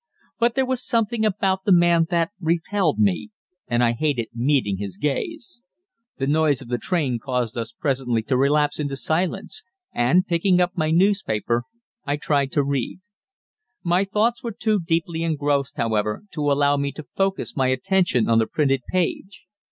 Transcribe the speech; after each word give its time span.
But 0.39 0.55
there 0.55 0.65
was 0.65 0.83
something 0.83 1.23
about 1.23 1.63
the 1.63 1.71
man 1.71 2.07
that 2.09 2.31
repelled 2.39 2.97
me, 2.97 3.29
and 3.67 3.83
I 3.83 3.91
hated 3.93 4.29
meeting 4.33 4.77
his 4.77 4.97
gaze. 4.97 5.61
The 6.17 6.25
noise 6.25 6.59
of 6.59 6.69
the 6.69 6.79
train 6.79 7.19
caused 7.19 7.55
us 7.55 7.71
presently 7.71 8.23
to 8.23 8.35
relapse 8.35 8.79
into 8.79 8.95
silence, 8.95 9.63
and, 9.93 10.25
picking 10.25 10.59
up 10.59 10.75
my 10.75 10.89
newspaper, 10.89 11.65
I 12.03 12.17
tried 12.17 12.51
to 12.53 12.63
read. 12.63 12.99
My 13.83 14.03
thoughts 14.03 14.41
were 14.41 14.53
too 14.59 14.79
deeply 14.79 15.21
engrossed, 15.21 15.77
however, 15.77 16.23
to 16.31 16.51
allow 16.51 16.77
me 16.77 16.91
to 16.93 17.03
focus 17.03 17.55
my 17.55 17.67
attention 17.67 18.27
on 18.27 18.39
the 18.39 18.47
printed 18.47 18.81
page. 18.89 19.45